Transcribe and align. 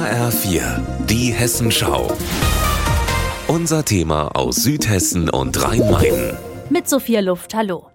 HR4, 0.00 0.80
die 1.10 1.30
Hessenschau. 1.30 2.10
Unser 3.48 3.84
Thema 3.84 4.28
aus 4.28 4.56
Südhessen 4.56 5.28
und 5.28 5.62
Rhein-Main. 5.62 6.38
Mit 6.70 6.88
Sophia 6.88 7.20
Luft, 7.20 7.52
hallo. 7.52 7.90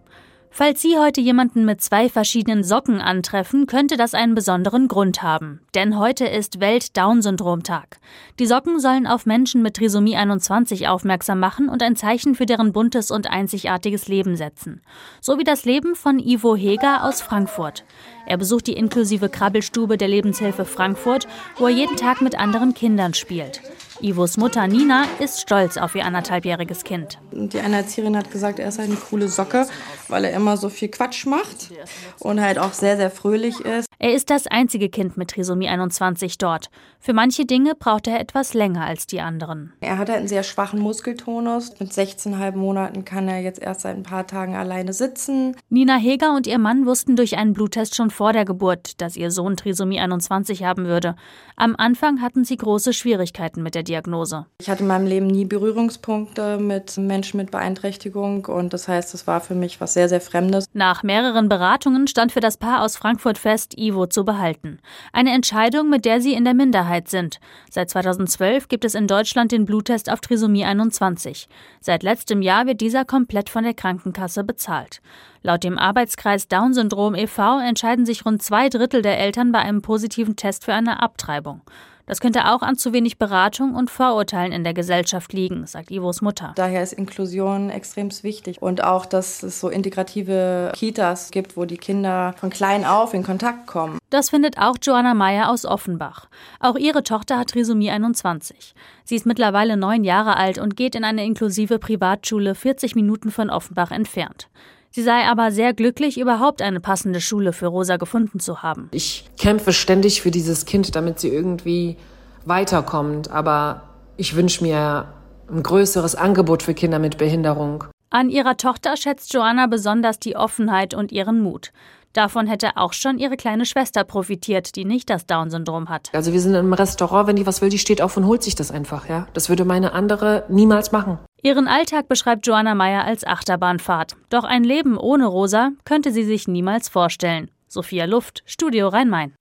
Falls 0.57 0.81
Sie 0.81 0.97
heute 0.97 1.20
jemanden 1.20 1.65
mit 1.65 1.81
zwei 1.81 2.07
verschiedenen 2.07 2.63
Socken 2.63 3.02
antreffen, 3.02 3.67
könnte 3.67 3.97
das 3.97 4.13
einen 4.13 4.36
besonderen 4.36 4.88
Grund 4.88 5.21
haben. 5.21 5.60
Denn 5.76 5.99
heute 5.99 6.26
ist 6.28 6.62
Welt-Down-Syndrom-Tag. 6.62 7.99
Die 8.39 8.46
Socken 8.46 8.79
sollen 8.79 9.06
auf 9.06 9.26
Menschen 9.26 9.62
mit 9.62 9.74
Trisomie 9.74 10.15
21 10.15 10.88
aufmerksam 10.88 11.42
machen 11.42 11.67
und 11.67 11.83
ein 11.83 11.97
Zeichen 11.97 12.35
für 12.35 12.46
deren 12.46 12.71
buntes 12.71 13.12
und 13.12 13.29
einzigartiges 13.29 14.07
Leben 14.07 14.38
setzen. 14.38 14.79
So 15.20 15.38
wie 15.38 15.44
das 15.44 15.65
Leben 15.65 15.94
von 15.94 16.20
Ivo 16.20 16.55
Heger 16.55 17.03
aus 17.03 17.22
Frankfurt. 17.22 17.84
Er 18.26 18.38
besucht 18.38 18.67
die 18.67 18.77
inklusive 18.77 19.27
Krabbelstube 19.27 19.98
der 19.98 20.08
Lebenshilfe 20.08 20.63
Frankfurt, 20.63 21.27
wo 21.58 21.66
er 21.66 21.73
jeden 21.73 21.97
Tag 21.97 22.22
mit 22.22 22.39
anderen 22.39 22.73
Kindern 22.73 23.13
spielt. 23.13 23.61
Ivos 24.02 24.35
Mutter 24.35 24.67
Nina 24.67 25.05
ist 25.20 25.41
stolz 25.41 25.77
auf 25.77 25.95
ihr 25.95 26.05
anderthalbjähriges 26.05 26.84
Kind. 26.84 27.17
Die 27.31 27.59
eine 27.59 27.77
Erzieherin 27.77 28.17
hat 28.17 28.30
gesagt, 28.30 28.59
er 28.59 28.67
ist 28.67 28.77
halt 28.77 28.90
eine 28.90 28.98
coole 28.98 29.30
Socke, 29.30 29.67
weil 30.09 30.26
er 30.26 30.34
immer 30.34 30.58
so 30.58 30.70
viel 30.70 30.90
Quatsch 30.90 31.26
macht 31.26 31.72
und 32.20 32.41
halt 32.41 32.59
auch 32.59 32.73
sehr, 32.73 32.98
sehr 32.98 33.09
fröhlich 33.09 33.62
ist. 33.62 33.88
Er 33.99 34.13
ist 34.13 34.30
das 34.30 34.48
einzige 34.48 34.90
Kind 34.90 35.17
mit 35.17 35.31
Trisomie 35.31 35.70
21 35.70 36.38
dort. 36.38 36.70
Für 36.99 37.13
manche 37.13 37.45
Dinge 37.45 37.76
braucht 37.76 38.08
er 38.08 38.20
etwas 38.20 38.53
länger 38.53 38.86
als 38.86 39.08
die 39.08 39.22
anderen. 39.22 39.73
Er 39.80 39.98
hat 39.98 40.09
halt 40.09 40.20
einen 40.20 40.27
sehr 40.27 40.44
schwachen 40.44 40.80
Muskeltonus. 40.80 41.80
Mit 41.80 41.91
16,5 41.91 42.55
Monaten 42.55 43.05
kann 43.05 43.27
er 43.27 43.39
jetzt 43.39 43.62
erst 43.62 43.81
seit 43.81 43.95
ein 43.95 44.03
paar 44.03 44.27
Tagen 44.27 44.55
alleine 44.55 44.91
sitzen. 44.91 45.55
Nina 45.70 45.95
Heger 45.95 46.36
und 46.36 46.48
ihr 46.48 46.59
Mann 46.59 46.86
wussten 46.86 47.16
durch 47.16 47.38
einen 47.38 47.53
Bluttest 47.53 47.95
schon 47.95 48.09
vor 48.09 48.34
der 48.34 48.45
Geburt, 48.45 49.02
dass 49.02 49.16
ihr 49.16 49.31
Sohn 49.31 49.55
Trisomie 49.55 50.00
21 50.00 50.64
haben 50.64 50.86
würde. 50.86 51.16
Am 51.55 51.75
Anfang 51.77 52.22
hatten 52.22 52.44
sie 52.44 52.58
große 52.58 52.91
Schwierigkeiten 52.91 53.64
mit 53.64 53.75
der 53.75 53.84
Diagnose. 53.84 54.45
Ich 54.59 54.69
hatte 54.69 54.81
in 54.81 54.88
meinem 54.88 55.08
Leben 55.08 55.28
nie 55.28 55.45
Berührungspunkte 55.45 56.58
mit 56.58 56.97
Menschen 56.97 57.38
mit 57.38 57.52
Beeinträchtigung 57.52 58.45
und 58.45 58.73
das 58.73 58.88
heißt, 58.88 59.14
es 59.14 59.28
war 59.28 59.41
für 59.41 59.56
mich 59.56 59.80
was 59.80 59.94
sehr, 59.94 60.09
sehr 60.09 60.22
Fremdes. 60.22 60.66
Nach 60.73 61.03
mehreren 61.03 61.50
Beratungen 61.50 62.08
stand 62.08 62.31
für 62.31 62.39
das 62.39 62.58
Paar 62.58 62.81
aus 62.81 62.97
Frankfurt 62.97 63.38
fest, 63.38 63.73
Ivo 63.86 64.08
zu 64.08 64.25
behalten. 64.25 64.80
Eine 65.14 65.31
Entscheidung, 65.31 65.89
mit 65.89 66.05
der 66.05 66.22
sie 66.22 66.33
in 66.33 66.45
der 66.45 66.53
Minderheit 66.53 67.09
sind. 67.09 67.39
Seit 67.69 67.89
2012 67.89 68.67
gibt 68.67 68.86
es 68.86 68.95
in 68.95 69.08
Deutschland 69.08 69.52
den 69.52 69.66
Bluttest 69.66 70.11
auf 70.11 70.22
Trisomie 70.22 70.66
21. 70.66 71.47
Seit 71.80 72.03
letztem 72.03 72.41
Jahr 72.41 72.66
wird 72.66 72.81
dieser 72.81 73.06
komplett 73.06 73.50
von 73.50 73.63
der 73.63 73.73
Krankenkasse 73.73 74.44
bezahlt. 74.44 75.02
Laut 75.41 75.63
dem 75.63 75.78
Arbeitskreis 75.78 76.47
Down-Syndrom 76.47 77.16
e.V. 77.16 77.59
entscheiden 77.59 78.06
sich 78.06 78.25
rund 78.25 78.41
zwei 78.41 78.69
Drittel 78.69 79.02
der 79.02 79.19
Eltern 79.19 79.52
bei 79.52 79.59
einem 79.59 79.81
positiven 79.81 80.36
Test 80.36 80.66
für 80.66 80.73
eine 80.73 81.02
Abtreibung. 81.02 81.61
Das 82.08 82.20
könnte 82.20 82.45
auch 82.45 82.61
an 82.61 82.78
zu 82.78 82.94
wenig 82.94 83.17
Beratung 83.17 83.73
und 83.73 83.89
Vorurteilen 83.89 84.52
in 84.52 84.64
der 84.64 84.73
Gesellschaft 84.75 85.34
liegen, 85.34 85.66
sagt 85.66 85.89
Ivos 85.89 86.22
Mutter. 86.22 86.53
Daher 86.56 86.84
ist 86.84 86.94
Inklusion 86.94 87.72
extrem 87.72 88.09
wichtig 88.22 88.62
und 88.62 88.84
auch, 88.84 89.06
dass 89.06 89.42
es 89.42 89.59
so 89.59 89.70
integrative 89.70 90.72
Kitas 90.75 91.31
gibt, 91.31 91.58
wo 91.58 91.66
die 91.66 91.78
Kinder 91.78 92.36
von 92.38 92.52
klein 92.52 92.86
auf 92.86 93.14
in 93.14 93.23
Kontakt 93.23 93.66
kommen. 93.66 93.97
Das 94.12 94.30
findet 94.30 94.59
auch 94.59 94.78
Joanna 94.81 95.16
Meyer 95.16 95.50
aus 95.50 95.66
Offenbach. 95.66 96.28
Auch 96.59 96.75
ihre 96.75 97.02
Tochter 97.02 97.39
hat 97.39 97.50
Trisomie 97.50 97.89
21. 97.89 98.75
Sie 99.03 99.16
ist 99.16 99.25
mittlerweile 99.25 99.75
neun 99.75 100.03
Jahre 100.03 100.38
alt 100.38 100.59
und 100.59 100.75
geht 100.75 100.95
in 100.95 101.03
eine 101.03 101.25
inklusive 101.25 101.80
Privatschule 101.80 102.53
40 102.53 102.95
Minuten 102.95 103.31
von 103.31 103.50
Offenbach 103.50 103.92
entfernt. 103.92 104.47
Sie 104.95 105.03
sei 105.03 105.25
aber 105.25 105.51
sehr 105.51 105.73
glücklich, 105.73 106.17
überhaupt 106.17 106.61
eine 106.61 106.79
passende 106.79 107.19
Schule 107.19 107.51
für 107.51 107.67
Rosa 107.67 107.97
gefunden 107.97 108.39
zu 108.39 108.63
haben. 108.63 108.88
Ich 108.93 109.25
kämpfe 109.38 109.73
ständig 109.73 110.21
für 110.21 110.31
dieses 110.31 110.65
Kind, 110.65 110.95
damit 110.95 111.19
sie 111.19 111.27
irgendwie 111.27 111.97
weiterkommt. 112.45 113.29
Aber 113.29 113.81
ich 114.16 114.38
wünsche 114.38 114.63
mir 114.63 115.09
ein 115.51 115.63
größeres 115.63 116.16
Angebot 116.16 116.63
für 116.63 116.73
Kinder 116.73 116.99
mit 116.99 117.17
Behinderung. 117.17 117.84
An 118.09 118.29
ihrer 118.29 118.55
Tochter 118.55 118.95
schätzt 118.95 119.34
Joanna 119.34 119.67
besonders 119.67 120.17
die 120.17 120.38
Offenheit 120.38 120.94
und 120.94 121.11
ihren 121.11 121.41
Mut. 121.41 121.73
Davon 122.13 122.47
hätte 122.47 122.78
auch 122.78 122.94
schon 122.94 123.19
ihre 123.19 123.35
kleine 123.35 123.66
Schwester 123.66 124.05
profitiert, 124.05 124.78
die 124.78 124.85
nicht 124.85 125.09
das 125.09 125.25
Down-Syndrom 125.25 125.89
hat. 125.89 126.09
Also 126.13 126.31
wir 126.31 126.39
sind 126.39 126.55
im 126.55 126.72
Restaurant, 126.72 127.28
wenn 127.28 127.35
die 127.35 127.45
was 127.45 127.61
will, 127.61 127.67
die 127.67 127.79
steht 127.79 128.01
auf 128.01 128.16
und 128.16 128.28
holt 128.28 128.44
sich 128.44 128.55
das 128.55 128.72
einfach, 128.72 129.09
ja. 129.09 129.28
Das 129.34 129.50
würde 129.50 129.66
meine 129.66 129.91
andere 129.91 130.45
niemals 130.47 130.94
machen. 130.94 131.19
Ihren 131.45 131.67
Alltag 131.67 132.07
beschreibt 132.07 132.47
Joanna 132.47 132.73
Meyer 132.73 133.03
als 133.03 133.23
Achterbahnfahrt. 133.23 134.16
Doch 134.31 134.45
ein 134.45 134.63
Leben 134.63 134.97
ohne 134.97 135.28
Rosa 135.28 135.73
könnte 135.83 136.11
sie 136.11 136.23
sich 136.23 136.47
niemals 136.47 136.89
vorstellen. 136.89 137.51
Sophia 137.67 138.06
Luft, 138.06 138.41
Studio 138.47 138.88
Rhein-Main. 138.88 139.35